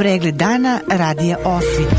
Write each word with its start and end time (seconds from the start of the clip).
Pregled 0.00 0.34
dana 0.34 0.80
radija 0.90 1.36
Osvit. 1.44 1.94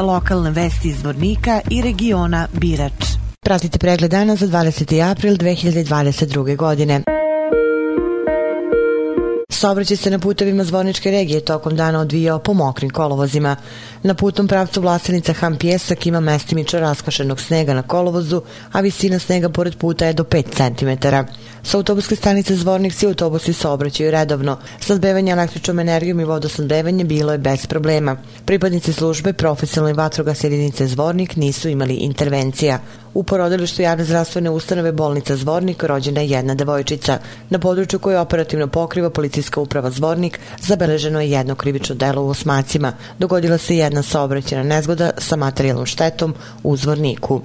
Lokalne 0.00 0.50
vesti 0.50 0.88
iz 0.88 1.04
Vornika 1.04 1.60
i 1.70 1.82
regiona 1.82 2.48
Birač. 2.52 3.04
Pratite 3.40 3.78
pregled 3.78 4.10
dana 4.10 4.36
za 4.36 4.46
20. 4.46 5.10
april 5.10 5.34
2022. 5.34 6.56
godine. 6.56 7.02
Saobraćaj 9.60 9.96
se 9.96 10.10
na 10.10 10.18
putevima 10.18 10.64
Zvorničke 10.64 11.10
regije 11.10 11.40
tokom 11.40 11.76
dana 11.76 12.00
odvijao 12.00 12.38
po 12.38 12.52
mokrim 12.54 12.90
kolovozima. 12.90 13.56
Na 14.02 14.14
putnom 14.14 14.48
pravcu 14.48 14.80
Vlasenica 14.80 15.32
Ham 15.32 15.56
Pjesak 15.56 16.06
ima 16.06 16.20
mestimično 16.20 16.80
raskašenog 16.80 17.40
snega 17.40 17.74
na 17.74 17.82
kolovozu, 17.82 18.42
a 18.72 18.80
visina 18.80 19.18
snega 19.18 19.48
pored 19.48 19.76
puta 19.76 20.06
je 20.06 20.12
do 20.12 20.24
5 20.24 20.44
cm. 20.56 21.06
Sa 21.62 21.76
autobuske 21.76 22.16
stanice 22.16 22.56
Zvornik 22.56 22.94
svi 22.94 23.06
autobusi 23.06 23.52
saobraćaju 23.52 24.10
redovno. 24.10 24.56
Sadbevanje 24.80 25.32
električnom 25.32 25.78
energijom 25.78 26.20
i 26.20 26.24
vodosnadbevanje 26.24 27.04
bilo 27.04 27.32
je 27.32 27.38
bez 27.38 27.66
problema. 27.66 28.16
Pripadnici 28.44 28.92
službe 28.92 29.32
profesionalne 29.32 29.94
vatrogas 29.94 30.44
jedinice 30.44 30.86
Zvornik 30.86 31.36
nisu 31.36 31.68
imali 31.68 31.94
intervencija. 31.94 32.78
U 33.14 33.22
porodilištu 33.22 33.82
javne 33.82 34.04
zdravstvene 34.04 34.50
ustanove 34.50 34.92
bolnica 34.92 35.36
Zvornik 35.36 35.82
rođena 35.82 36.20
je 36.20 36.30
jedna 36.30 36.54
devojčica. 36.54 37.18
Na 37.50 37.58
području 37.58 37.98
koje 37.98 38.20
operativno 38.20 38.66
pokriva 38.66 39.10
policijska 39.10 39.49
uprava 39.56 39.90
Zvornik 39.90 40.40
zabeleženo 40.60 41.20
je 41.20 41.30
jedno 41.30 41.54
krivično 41.54 41.94
delo 41.94 42.22
u 42.22 42.28
Osmacima. 42.28 42.92
Dogodila 43.18 43.58
se 43.58 43.76
jedna 43.76 44.02
saobraćena 44.02 44.62
nezgoda 44.62 45.10
sa 45.18 45.36
materijalnom 45.36 45.86
štetom 45.86 46.34
u 46.62 46.76
Zvorniku. 46.76 47.40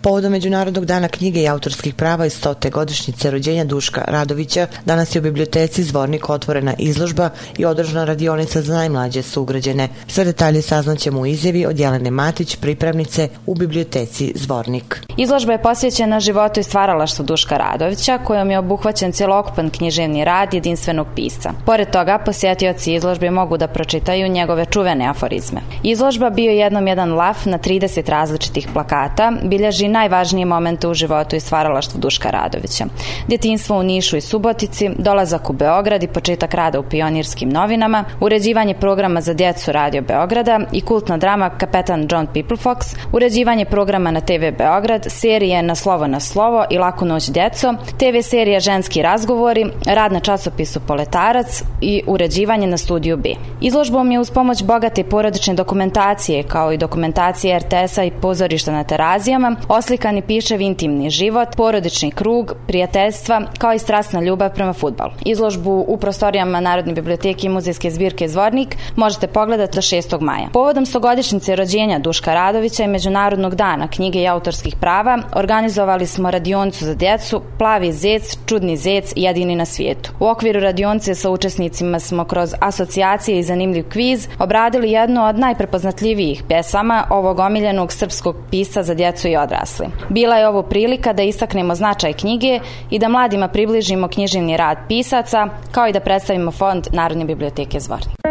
Povodom 0.00 0.32
Međunarodnog 0.32 0.84
dana 0.84 1.08
knjige 1.08 1.40
i 1.40 1.48
autorskih 1.48 1.94
prava 1.94 2.26
i 2.26 2.30
stote 2.30 2.70
godišnjice 2.70 3.30
rođenja 3.30 3.64
Duška 3.64 4.04
Radovića, 4.06 4.66
danas 4.84 5.14
je 5.14 5.18
u 5.18 5.22
biblioteci 5.22 5.82
Zvornik 5.82 6.30
otvorena 6.30 6.74
izložba 6.78 7.30
i 7.58 7.64
održana 7.64 8.04
radionica 8.04 8.62
za 8.62 8.74
najmlađe 8.74 9.22
sugrađene. 9.22 9.88
Sve 10.06 10.24
detalje 10.24 10.62
saznaćemo 10.62 11.20
u 11.20 11.26
izjavi 11.26 11.66
od 11.66 11.78
Jelene 11.78 12.10
Matić, 12.10 12.56
pripravnice 12.56 13.28
u 13.46 13.54
biblioteci 13.54 14.32
Zvornik. 14.36 15.00
Izložba 15.16 15.52
je 15.52 15.62
posvećena 15.62 16.20
životu 16.20 16.60
i 16.60 16.62
stvaralaštvu 16.62 17.24
Duška 17.24 17.56
Radovića, 17.56 18.18
kojom 18.18 18.50
je 18.50 18.58
obuhvaćen 18.58 19.12
celokupan 19.12 19.70
književni 19.70 20.24
rad 20.24 20.54
jedinstvenog 20.54 21.06
pisca. 21.14 21.52
Pored 21.66 21.90
toga, 21.90 22.18
posjetioci 22.18 22.94
izložbe 22.94 23.30
mogu 23.30 23.56
da 23.56 23.68
pročitaju 23.68 24.28
njegove 24.28 24.64
čuvene 24.64 25.06
aforizme. 25.08 25.60
Izložba 25.82 26.30
bio 26.30 26.52
jednom 26.52 26.86
jedan 26.86 27.12
laf 27.12 27.44
na 27.44 27.58
30 27.58 28.10
različitih 28.10 28.68
plakata, 28.72 29.32
bilježi 29.42 29.88
najvažnije 29.98 30.46
momente 30.46 30.88
u 30.88 30.94
životu 30.94 31.36
i 31.36 31.40
stvaralaštvu 31.40 32.00
Duška 32.00 32.30
Radovića. 32.30 32.84
Djetinstvo 33.28 33.78
u 33.78 33.82
Nišu 33.82 34.16
i 34.16 34.20
Subotici, 34.20 34.90
dolazak 34.98 35.50
u 35.50 35.52
Beograd 35.52 36.02
i 36.02 36.08
početak 36.08 36.54
rada 36.54 36.80
u 36.80 36.82
pionirskim 36.82 37.48
novinama, 37.48 38.04
uređivanje 38.20 38.74
programa 38.74 39.20
za 39.20 39.34
djecu 39.34 39.72
Radio 39.72 40.02
Beograda 40.02 40.60
i 40.72 40.80
kultna 40.80 41.16
drama 41.16 41.50
Kapetan 41.50 42.08
John 42.10 42.26
Peoplefox, 42.34 42.96
uređivanje 43.12 43.64
programa 43.64 44.10
na 44.10 44.20
TV 44.20 44.44
Beograd, 44.58 45.06
serije 45.08 45.62
Na 45.62 45.74
slovo 45.74 46.06
na 46.06 46.20
slovo 46.20 46.64
i 46.70 46.78
Laku 46.78 47.04
noć 47.04 47.30
djeco, 47.30 47.74
TV 47.98 48.20
serija 48.22 48.60
Ženski 48.60 49.02
razgovori, 49.02 49.66
rad 49.86 50.12
na 50.12 50.20
časopisu 50.20 50.80
Poletarac 50.80 51.62
i 51.80 52.02
uređivanje 52.06 52.66
na 52.66 52.76
studiju 52.76 53.16
B. 53.16 53.28
Izložbom 53.60 54.12
je 54.12 54.20
uz 54.20 54.30
pomoć 54.30 54.62
bogate 54.62 55.04
porodične 55.04 55.54
dokumentacije 55.54 56.42
kao 56.42 56.72
i 56.72 56.78
dokumentacije 56.78 57.58
RTS-a 57.58 58.04
i 58.04 58.10
pozorišta 58.10 58.72
na 58.72 58.84
terazijama 58.84 59.56
oslikani 59.78 60.22
pišev 60.22 60.60
intimni 60.60 61.10
život, 61.10 61.48
porodični 61.56 62.10
krug, 62.10 62.52
prijateljstva, 62.66 63.42
kao 63.58 63.72
i 63.72 63.78
strastna 63.78 64.20
ljubav 64.20 64.54
prema 64.54 64.72
futbalu. 64.72 65.12
Izložbu 65.24 65.84
u 65.88 65.96
prostorijama 65.96 66.60
Narodne 66.60 66.92
biblioteke 66.92 67.46
i 67.46 67.50
muzejske 67.50 67.90
zbirke 67.90 68.28
Zvornik 68.28 68.76
možete 68.96 69.26
pogledati 69.26 69.76
do 69.76 69.80
6. 69.80 70.20
maja. 70.20 70.48
Povodom 70.52 70.86
stogodišnjice 70.86 71.56
rođenja 71.56 71.98
Duška 71.98 72.34
Radovića 72.34 72.84
i 72.84 72.88
Međunarodnog 72.88 73.54
dana 73.54 73.88
knjige 73.88 74.22
i 74.22 74.28
autorskih 74.28 74.76
prava 74.80 75.18
organizovali 75.34 76.06
smo 76.06 76.30
radioncu 76.30 76.84
za 76.84 76.94
djecu 76.94 77.42
Plavi 77.58 77.92
zec, 77.92 78.38
Čudni 78.46 78.76
zec, 78.76 79.12
jedini 79.16 79.56
na 79.56 79.64
svijetu. 79.64 80.10
U 80.20 80.26
okviru 80.26 80.60
radionce 80.60 81.14
sa 81.14 81.30
učesnicima 81.30 82.00
smo 82.00 82.24
kroz 82.24 82.54
asocijacije 82.60 83.38
i 83.38 83.42
zanimljiv 83.42 83.88
kviz 83.88 84.28
obradili 84.38 84.90
jednu 84.90 85.26
od 85.26 85.38
najprepoznatljivijih 85.38 86.42
pjesama 86.48 87.04
ovog 87.10 87.38
omiljenog 87.38 87.92
srpskog 87.92 88.36
pisa 88.50 88.82
za 88.82 88.94
djecu 88.94 89.28
i 89.28 89.36
odrasle 89.36 89.67
odrasli. 89.68 89.86
Bila 90.08 90.36
je 90.36 90.48
ovo 90.48 90.62
prilika 90.62 91.12
da 91.12 91.22
istaknemo 91.22 91.74
značaj 91.74 92.12
knjige 92.12 92.60
i 92.90 92.98
da 92.98 93.08
mladima 93.08 93.48
približimo 93.48 94.08
književni 94.08 94.56
rad 94.56 94.78
pisaca, 94.88 95.48
kao 95.72 95.88
i 95.88 95.92
da 95.92 96.00
predstavimo 96.00 96.50
fond 96.50 96.86
Narodne 96.92 97.24
biblioteke 97.24 97.80
Zvornik. 97.80 98.27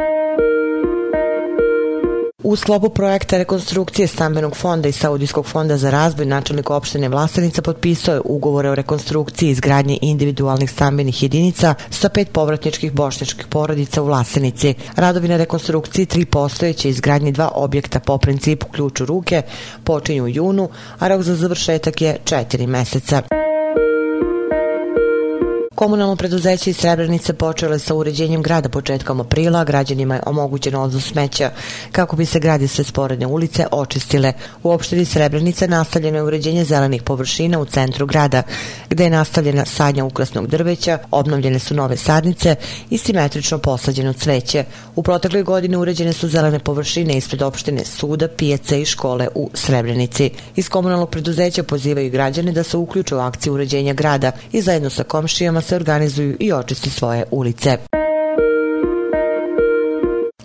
U 2.47 2.56
sklopu 2.56 2.90
projekta 2.90 3.38
rekonstrukcije 3.38 4.08
stambenog 4.08 4.56
fonda 4.56 4.90
i 4.90 4.91
Saudijskog 4.91 5.46
fonda 5.46 5.78
za 5.78 5.90
razvoj 5.90 6.25
načelnik 6.25 6.69
opštine 6.69 7.09
Vlasenica 7.09 7.62
potpisao 7.62 8.13
je 8.13 8.22
ugovore 8.25 8.69
o 8.69 8.75
rekonstrukciji 8.75 9.50
izgradnje 9.50 9.97
individualnih 10.02 10.72
stambenih 10.72 11.24
jedinica 11.24 11.75
sa 11.90 12.09
pet 12.09 12.30
povratničkih 12.31 12.94
bošnjačkih 12.94 13.47
porodica 13.47 14.02
u 14.02 14.06
Vlasenici. 14.06 14.74
Radovi 14.96 15.28
na 15.28 15.38
rekonstrukciji 15.38 16.06
tri 16.06 16.25
postojeće 16.25 16.90
izgradnje 16.90 17.31
dva 17.31 17.52
objekta 17.56 18.00
po 18.00 18.18
principu 18.18 18.68
ključ 18.68 19.02
u 19.02 19.06
ruke 19.06 19.41
počinju 19.84 20.24
u 20.24 20.28
junu, 20.28 20.69
a 21.00 21.07
rok 21.07 21.22
za 21.22 21.36
završetak 21.36 22.02
je 22.02 22.18
četiri 22.25 22.68
meseca. 22.68 23.37
Komunalno 25.77 26.15
preduzeće 26.15 26.69
iz 26.69 26.77
Srebrenice 26.77 27.33
počele 27.33 27.79
sa 27.79 27.95
uređenjem 27.95 28.41
grada 28.41 28.69
početkom 28.69 29.19
aprila, 29.21 29.63
građanima 29.63 30.15
je 30.15 30.21
omogućeno 30.25 30.81
odvoz 30.81 31.03
smeća 31.03 31.51
kako 31.91 32.15
bi 32.15 32.25
se 32.25 32.39
gradi 32.39 32.67
sve 32.67 32.83
sporedne 32.83 33.27
ulice 33.27 33.65
očistile. 33.71 34.33
U 34.63 34.71
opštini 34.71 35.05
Srebrenica 35.05 35.67
nastavljeno 35.67 36.17
je 36.17 36.23
uređenje 36.23 36.63
zelenih 36.63 37.03
površina 37.03 37.59
u 37.59 37.65
centru 37.65 38.05
grada, 38.05 38.43
gde 38.89 39.03
je 39.03 39.09
nastavljena 39.09 39.65
sadnja 39.65 40.05
ukrasnog 40.05 40.47
drveća, 40.47 40.97
obnovljene 41.11 41.59
su 41.59 41.75
nove 41.75 41.97
sadnice 41.97 42.55
i 42.89 42.97
simetrično 42.97 43.57
posađeno 43.57 44.13
cveće. 44.13 44.63
U 44.95 45.03
protekloj 45.03 45.44
godini 45.44 45.77
uređene 45.77 46.13
su 46.13 46.27
zelene 46.27 46.59
površine 46.59 47.17
ispred 47.17 47.41
opštine 47.41 47.85
suda, 47.85 48.27
pijace 48.27 48.81
i 48.81 48.85
škole 48.85 49.27
u 49.35 49.49
Srebrenici. 49.53 50.29
Iz 50.55 50.69
komunalnog 50.69 51.09
preduzeća 51.09 51.63
pozivaju 51.63 52.11
građane 52.11 52.51
da 52.51 52.63
se 52.63 52.77
uključe 52.77 53.15
u 53.15 53.19
akciju 53.19 53.53
uređenja 53.53 53.94
grada 53.94 54.31
i 54.51 54.61
zajedno 54.61 54.89
sa 54.89 55.03
komšijama 55.03 55.66
se 55.67 55.75
organizuju 55.75 56.38
i 56.39 56.53
očisti 56.53 56.89
svoje 56.89 57.25
ulice. 57.31 57.97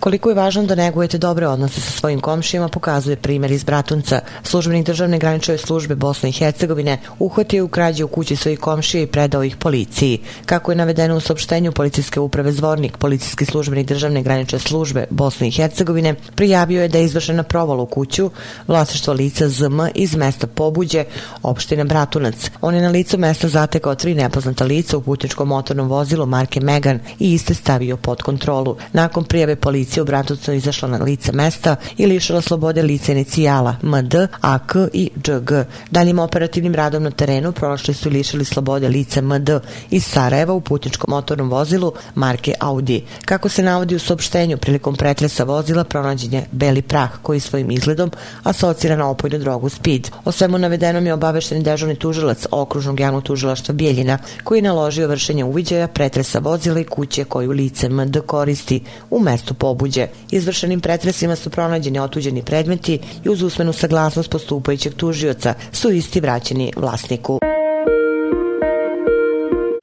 Koliko 0.03 0.29
je 0.29 0.35
važno 0.35 0.65
da 0.67 0.75
negujete 0.75 1.17
dobre 1.17 1.47
odnose 1.47 1.81
sa 1.81 1.91
svojim 1.91 2.19
komšijama 2.19 2.67
pokazuje 2.67 3.15
primjer 3.15 3.51
iz 3.51 3.63
Bratunca. 3.63 4.19
Službenik 4.43 4.85
državne 4.85 5.19
granične 5.19 5.57
službe 5.57 5.95
Bosne 5.95 6.29
i 6.29 6.31
Hercegovine 6.31 6.97
uhvatio 7.19 7.65
u 7.65 7.67
krađe 7.67 8.03
u 8.03 8.07
kući 8.07 8.35
svojih 8.35 8.59
komšija 8.59 9.03
i 9.03 9.07
predao 9.07 9.43
ih 9.43 9.55
policiji. 9.55 10.19
Kako 10.45 10.71
je 10.71 10.75
navedeno 10.75 11.15
u 11.17 11.19
saopštenju 11.19 11.71
policijske 11.71 12.19
uprave 12.19 12.51
Zvornik, 12.51 12.97
policijski 12.97 13.45
službenik 13.45 13.87
državne 13.87 14.23
granične 14.23 14.59
službe 14.59 15.05
Bosne 15.09 15.47
i 15.47 15.51
Hercegovine 15.51 16.15
prijavio 16.35 16.81
je 16.81 16.87
da 16.87 16.97
je 16.97 17.05
izvršena 17.05 17.43
provala 17.43 17.83
u 17.83 17.85
kuću 17.85 18.29
vlasništvo 18.67 19.13
lica 19.13 19.49
ZM 19.49 19.79
iz 19.95 20.15
mesta 20.15 20.47
Pobuđe, 20.47 21.03
opštine 21.43 21.83
Bratunac. 21.83 22.51
On 22.61 22.75
je 22.75 22.81
na 22.81 22.89
licu 22.89 23.17
mesta 23.17 23.47
zatekao 23.47 23.95
tri 23.95 24.15
nepoznata 24.15 24.65
lica 24.65 24.97
u 24.97 25.01
putničkom 25.01 25.47
motornom 25.47 25.87
vozilu 25.87 26.25
marke 26.25 26.61
Megan 26.61 26.99
i 27.19 27.33
iste 27.33 27.53
stavio 27.53 27.97
pod 27.97 28.21
kontrolu. 28.21 28.77
Nakon 28.93 29.23
prijave 29.23 29.55
policije 29.55 29.92
policija 29.93 30.03
u 30.03 30.05
Bratovcu 30.05 30.53
izašla 30.53 30.89
na 30.89 30.97
lice 30.97 31.31
mesta 31.31 31.75
i 31.97 32.05
lišila 32.05 32.41
slobode 32.41 32.81
lice 32.81 33.11
inicijala 33.11 33.75
MD, 33.81 34.15
AK 34.41 34.75
i 34.93 35.09
DŽG. 35.15 35.51
Daljim 35.91 36.19
operativnim 36.19 36.75
radom 36.75 37.03
na 37.03 37.11
terenu 37.11 37.51
prošli 37.51 37.93
su 37.93 38.09
lišili 38.09 38.45
slobode 38.45 38.87
lice 38.87 39.21
MD 39.21 39.49
iz 39.89 40.05
Sarajeva 40.05 40.53
u 40.53 40.61
putničkom 40.61 41.05
motornom 41.09 41.49
vozilu 41.49 41.93
marke 42.15 42.53
Audi. 42.59 43.03
Kako 43.25 43.49
se 43.49 43.63
navodi 43.63 43.95
u 43.95 43.99
saopštenju, 43.99 44.57
prilikom 44.57 44.95
pretresa 44.95 45.43
vozila 45.43 45.83
pronađen 45.83 46.33
je 46.33 46.45
beli 46.51 46.81
prah 46.81 47.09
koji 47.21 47.39
svojim 47.39 47.71
izgledom 47.71 48.11
asocira 48.43 48.95
na 48.95 49.09
opojnu 49.09 49.39
drogu 49.39 49.69
speed. 49.69 50.09
O 50.25 50.31
svemu 50.31 50.57
navedenom 50.57 51.05
je 51.05 51.13
obavešteni 51.13 51.63
dežurni 51.63 51.95
tužilac 51.95 52.45
okružnog 52.51 52.99
javnog 52.99 53.23
tužilaštva 53.23 53.73
Bijeljina 53.73 54.17
koji 54.43 54.57
je 54.57 54.63
naložio 54.63 55.07
vršenje 55.07 55.43
uviđaja 55.43 55.87
pretresa 55.87 56.39
vozila 56.39 56.79
i 56.79 56.83
kuće 56.83 57.23
koju 57.23 57.51
lice 57.51 57.89
MD 57.89 58.17
koristi 58.25 58.83
u 59.09 59.19
mestu 59.19 59.53
pobuđa 59.53 59.82
Buđe. 59.83 60.07
Izvršenim 60.31 60.79
pretresima 60.79 61.35
su 61.35 61.49
pronađeni 61.49 61.99
otuđeni 61.99 62.43
predmeti 62.43 62.99
i 63.25 63.29
uz 63.29 63.41
usmenu 63.41 63.73
saglasnost 63.73 64.29
postupajućeg 64.29 64.93
tužioca 64.93 65.53
su 65.71 65.91
isti 65.91 66.19
vraćeni 66.19 66.71
vlasniku. 66.75 67.39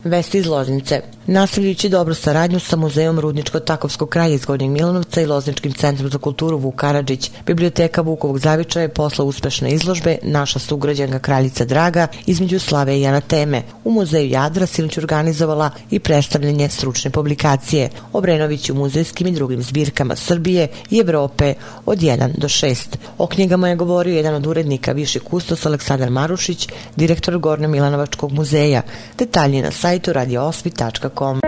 Vesti 0.04 0.38
iz 0.38 0.46
Loznice. 0.46 1.02
Nastavljajući 1.26 1.88
dobru 1.88 2.14
saradnju 2.14 2.60
sa 2.60 2.76
Muzejom 2.76 3.20
Rudničko-Takovskog 3.20 4.08
kraja 4.08 4.34
iz 4.34 4.44
Gornjeg 4.44 4.70
Milanovca 4.70 5.20
i 5.20 5.26
Lozničkim 5.26 5.72
centrom 5.72 6.10
za 6.10 6.18
kulturu 6.18 6.58
Vuk 6.58 6.74
Karadžić, 6.74 7.30
Biblioteka 7.46 8.00
Vukovog 8.00 8.38
zavičaja 8.38 8.82
je 8.82 8.88
posla 8.88 9.24
uspešne 9.24 9.70
izložbe 9.70 10.18
Naša 10.22 10.58
sugrađanka 10.58 11.18
Kraljica 11.18 11.64
Draga 11.64 12.06
između 12.26 12.58
slave 12.58 13.00
i 13.00 13.06
anateme. 13.06 13.62
U 13.84 13.90
Muzeju 13.90 14.30
Jadra 14.30 14.66
sinoć 14.66 14.98
organizovala 14.98 15.70
i 15.90 15.98
predstavljanje 15.98 16.68
stručne 16.68 17.10
publikacije 17.10 17.90
Obrenović 18.12 18.70
u 18.70 18.74
muzejskim 18.74 19.26
i 19.26 19.32
drugim 19.32 19.62
zbirkama 19.62 20.16
Srbije 20.16 20.68
i 20.90 20.98
Evrope 20.98 21.54
od 21.86 21.98
1 21.98 22.38
do 22.38 22.48
6. 22.48 22.96
O 23.18 23.26
knjigama 23.26 23.68
je 23.68 23.76
govorio 23.76 24.16
jedan 24.16 24.34
od 24.34 24.46
urednika 24.46 24.92
Viši 24.92 25.18
kustos 25.18 25.66
Aleksandar 25.66 26.10
Marušić, 26.10 26.68
direktor 26.96 27.38
Gornjo 27.38 27.68
Milanovačkog 27.68 28.32
muzeja. 28.32 28.82
Detalji 29.18 29.62
na 29.62 29.70
sajtu 29.70 30.12
radioosvit.com. 31.10 31.40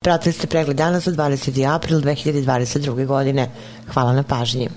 Pratili 0.00 0.32
ste 0.32 0.46
pregled 0.46 0.76
dana 0.76 1.00
za 1.00 1.12
20. 1.12 1.74
april 1.74 2.00
2022. 2.00 3.06
godine. 3.06 3.50
Hvala 3.92 4.12
na 4.12 4.22
pažnji. 4.22 4.68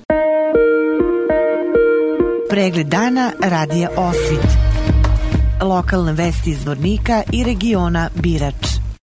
Pregled 2.49 2.87
dana 2.87 3.31
radija 3.43 3.89
Osvit. 3.97 4.47
Lokalne 5.61 6.13
vesti 6.13 6.49
iz 6.49 6.65
Vornika 6.65 7.23
i 7.33 7.43
regiona 7.43 8.09
Birač. 8.15 8.86